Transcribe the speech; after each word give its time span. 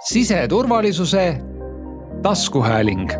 siseturvalisuse 0.00 1.40
taskuhääling 2.22 3.10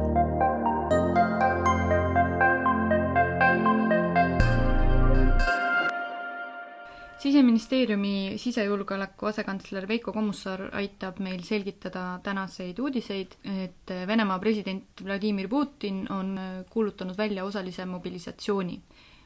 siseministeeriumi 7.18 8.32
sisejulgeoleku 8.36 9.26
asekantsler 9.26 9.88
Veiko 9.88 10.12
Kommusaar 10.12 10.62
aitab 10.72 11.20
meil 11.20 11.42
selgitada 11.44 12.20
tänaseid 12.22 12.78
uudiseid, 12.78 13.36
et 13.64 13.92
Venemaa 14.06 14.38
president 14.38 15.04
Vladimir 15.04 15.48
Putin 15.48 16.06
on 16.12 16.40
kuulutanud 16.70 17.16
välja 17.18 17.44
osalise 17.44 17.86
mobilisatsiooni. 17.86 18.80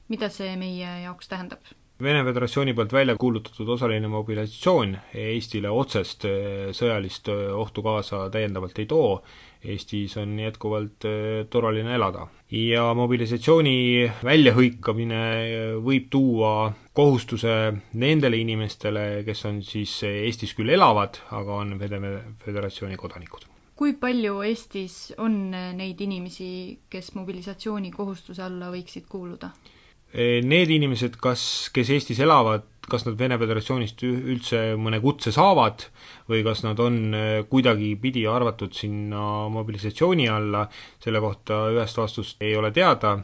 mida 0.09 0.29
see 0.29 0.57
meie 0.57 1.01
jaoks 1.03 1.29
tähendab? 1.29 1.61
Vene 2.05 2.21
Föderatsiooni 2.25 2.75
poolt 2.77 2.93
välja 2.93 3.15
kuulutatud 3.17 3.69
osaline 3.73 4.09
mobilisatsioon 4.13 4.91
Eestile 5.17 5.71
otsest 5.73 6.27
eh, 6.29 6.67
sõjalist 6.77 7.31
eh, 7.33 7.53
ohtu 7.57 7.81
kaasa 7.87 8.27
täiendavalt 8.35 8.77
ei 8.83 8.85
too, 8.91 9.23
Eestis 9.65 10.19
on 10.21 10.35
jätkuvalt 10.39 11.07
eh, 11.09 11.47
turvaline 11.49 11.95
elada. 11.97 12.27
ja 12.51 12.83
mobilisatsiooni 12.95 14.11
väljahõikamine 14.25 15.21
võib 15.87 16.11
tuua 16.13 16.73
kohustuse 16.93 17.55
nendele 17.95 18.37
inimestele, 18.43 19.23
kes 19.25 19.45
on 19.49 19.63
siis 19.65 19.95
Eestis 20.11 20.53
küll 20.55 20.75
elavad, 20.77 21.23
aga 21.33 21.57
on 21.63 21.79
Vene 21.81 22.13
Föderatsiooni 22.45 23.01
kodanikud 23.01 23.49
kui 23.75 23.97
palju 23.99 24.43
Eestis 24.47 25.15
on 25.19 25.49
neid 25.51 26.01
inimesi, 26.05 26.51
kes 26.91 27.15
mobilisatsioonikohustuse 27.17 28.45
alla 28.45 28.69
võiksid 28.77 29.09
kuuluda? 29.09 29.51
Need 30.15 30.71
inimesed, 30.71 31.19
kas, 31.19 31.43
kes 31.75 31.91
Eestis 31.91 32.21
elavad, 32.23 32.69
kas 32.91 33.05
nad 33.07 33.17
Vene 33.19 33.39
Föderatsioonist 33.41 34.03
üldse 34.05 34.61
mõne 34.81 35.01
kutse 35.03 35.33
saavad 35.35 35.87
või 36.31 36.45
kas 36.47 36.65
nad 36.67 36.81
on 36.83 36.99
äh, 37.17 37.41
kuidagipidi 37.51 38.25
arvatud 38.31 38.75
sinna 38.77 39.49
mobilisatsiooni 39.53 40.29
alla, 40.31 40.67
selle 41.03 41.23
kohta 41.25 41.65
ühest 41.75 42.01
vastust 42.01 42.43
ei 42.45 42.55
ole 42.57 42.73
teada, 42.75 43.17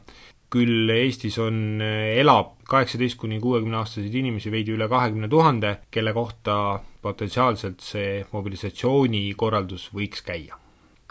küll 0.51 0.91
Eestis 0.95 1.39
on, 1.43 1.81
äh, 1.85 2.17
elab 2.21 2.57
kaheksateist 2.71 3.19
kuni 3.21 3.41
kuuekümne 3.43 3.81
aastaseid 3.83 4.15
inimesi 4.23 4.53
veidi 4.53 4.75
üle 4.77 4.89
kahekümne 4.91 5.29
tuhande, 5.31 5.77
kelle 5.91 6.15
kohta 6.17 6.81
potentsiaalselt 7.03 7.85
see 7.85 8.25
mobilisatsioonikorraldus 8.33 9.91
võiks 9.97 10.25
käia 10.27 10.61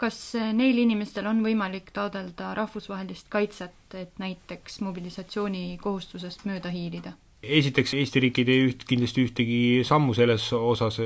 kas 0.00 0.18
neil 0.56 0.78
inimestel 0.80 1.26
on 1.28 1.42
võimalik 1.44 1.90
taotleda 1.92 2.54
rahvusvahelist 2.56 3.28
kaitset, 3.28 3.76
et 3.94 4.22
näiteks 4.22 4.80
mobilisatsioonikohustusest 4.86 6.46
mööda 6.48 6.72
hiilida? 6.72 7.12
Esiteks, 7.40 7.94
Eesti 7.96 8.20
riik 8.20 8.38
ei 8.42 8.44
tee 8.44 8.64
üht, 8.66 8.82
kindlasti 8.88 9.22
ühtegi 9.24 9.60
sammu 9.86 10.12
selles 10.16 10.44
osas, 10.56 10.98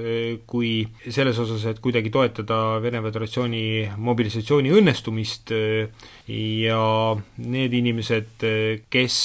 kui 0.51 0.83
selles 1.07 1.39
osas, 1.39 1.63
et 1.71 1.79
kuidagi 1.83 2.11
toetada 2.15 2.81
Vene 2.83 3.03
Föderatsiooni 3.05 3.63
mobilisatsiooni 4.03 4.73
õnnestumist 4.75 5.55
ja 5.55 6.81
need 7.39 7.79
inimesed, 7.79 8.47
kes 8.91 9.19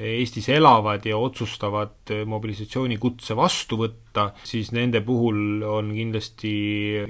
Eestis 0.00 0.48
elavad 0.56 1.04
ja 1.04 1.20
otsustavad 1.20 2.14
mobilisatsioonikutse 2.32 3.36
vastu 3.36 3.82
võtta, 3.84 4.30
siis 4.48 4.72
nende 4.72 5.04
puhul 5.04 5.60
on 5.68 5.92
kindlasti 5.92 6.54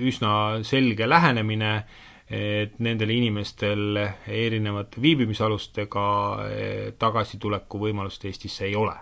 üsna 0.02 0.64
selge 0.66 1.06
lähenemine, 1.06 1.76
et 2.34 2.78
nendel 2.82 3.12
inimestel 3.14 4.00
erinevate 4.26 4.98
viibimisalustega 4.98 6.04
tagasituleku 6.98 7.86
võimalust 7.86 8.24
Eestisse 8.26 8.66
ei 8.66 8.74
ole 8.74 8.96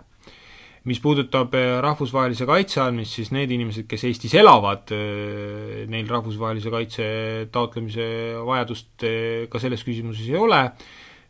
mis 0.89 0.99
puudutab 0.99 1.53
äh, 1.55 1.77
rahvusvahelise 1.83 2.47
kaitse 2.47 2.81
andmist, 2.83 3.15
siis 3.15 3.31
need 3.31 3.51
inimesed, 3.55 3.87
kes 3.87 4.03
Eestis 4.09 4.33
elavad, 4.39 4.91
äh, 4.91 5.83
neil 5.91 6.09
rahvusvahelise 6.11 6.73
kaitse 6.73 7.05
taotlemise 7.53 8.07
vajadust 8.43 9.05
äh, 9.07 9.45
ka 9.51 9.61
selles 9.63 9.85
küsimuses 9.87 10.27
ei 10.27 10.39
ole, 10.39 10.65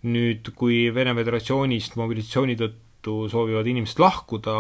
nüüd 0.10 0.50
kui 0.58 0.88
Vene 0.96 1.14
Föderatsioonist 1.20 2.00
mobilisatsiooni 2.02 2.58
tõttu 2.60 3.20
soovivad 3.30 3.70
inimesed 3.70 4.02
lahkuda, 4.02 4.58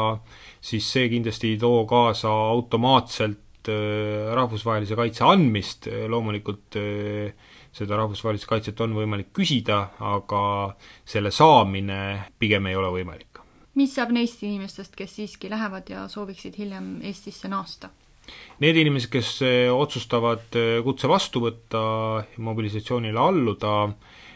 siis 0.62 0.86
see 0.94 1.09
kindlasti 1.12 1.56
ei 1.56 1.59
too 1.62 1.84
kaasa 1.90 2.30
automaatselt 2.53 3.40
rahvusvahelise 3.64 4.98
kaitse 5.00 5.24
andmist, 5.24 5.88
loomulikult 6.12 6.76
seda 7.74 8.00
rahvusvahelist 8.02 8.50
kaitset 8.50 8.82
on 8.84 8.92
võimalik 8.98 9.32
küsida, 9.32 9.78
aga 10.03 10.42
selle 11.08 11.32
saamine 11.32 12.02
pigem 12.36 12.68
ei 12.68 12.76
ole 12.76 12.92
võimalik 13.00 13.33
mis 13.75 13.95
saab 13.95 14.13
neist 14.13 14.44
inimestest, 14.44 14.95
kes 14.95 15.16
siiski 15.17 15.50
lähevad 15.50 15.89
ja 15.89 16.07
sooviksid 16.07 16.57
hiljem 16.57 16.95
Eestisse 17.01 17.50
naasta? 17.50 17.89
Need 18.63 18.78
inimesed, 18.79 19.11
kes 19.11 19.29
eh, 19.44 19.69
otsustavad 19.73 20.56
eh, 20.56 20.78
kutse 20.85 21.09
vastu 21.11 21.41
võtta, 21.44 21.81
mobilisatsioonile 22.45 23.19
alluda, 23.19 23.73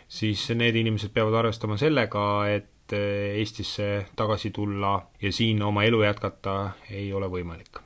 siis 0.08 0.50
need 0.58 0.76
inimesed 0.82 1.14
peavad 1.16 1.38
arvestama 1.44 1.78
sellega, 1.80 2.24
et 2.52 2.96
eh, 2.98 3.38
Eestisse 3.40 4.08
tagasi 4.20 4.52
tulla 4.56 4.98
ja 5.22 5.32
siin 5.32 5.64
oma 5.64 5.86
elu 5.88 6.02
jätkata 6.04 6.58
ei 6.90 7.12
ole 7.14 7.32
võimalik. 7.32 7.84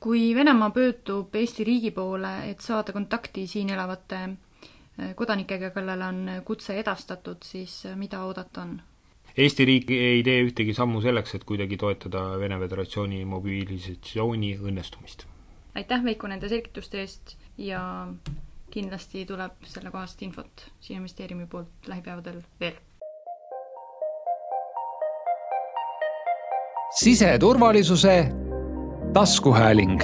kui 0.00 0.34
Venemaa 0.34 0.70
pöördub 0.70 1.34
Eesti 1.34 1.64
riigi 1.64 1.90
poole, 1.90 2.50
et 2.50 2.60
saada 2.60 2.92
kontakti 2.92 3.46
siin 3.46 3.70
elavate 3.70 4.18
kodanikega, 5.14 5.70
kellele 5.70 6.04
on 6.04 6.20
kutse 6.44 6.78
edastatud, 6.78 7.42
siis 7.44 7.84
mida 7.96 8.22
oodata 8.24 8.62
on? 8.62 8.76
Eesti 9.36 9.64
riik 9.68 9.90
ei 9.92 10.22
tee 10.24 10.38
ühtegi 10.46 10.72
sammu 10.74 11.02
selleks, 11.04 11.34
et 11.36 11.44
kuidagi 11.44 11.76
toetada 11.76 12.22
Vene 12.40 12.56
Föderatsiooni 12.62 13.24
mobilisatsiooni 13.28 14.54
õnnestumist. 14.56 15.26
aitäh, 15.76 16.04
Veiko, 16.04 16.28
nende 16.28 16.48
selgituste 16.48 17.02
eest 17.02 17.36
ja 17.58 18.08
kindlasti 18.72 19.26
tuleb 19.28 19.60
sellekohast 19.64 20.22
infot 20.22 20.70
Siseministeeriumi 20.80 21.46
poolt 21.46 21.88
lähipäevadel 21.88 22.42
veel. 22.60 22.80
siseturvalisuse 26.96 28.32
taskuhääling 29.12 30.00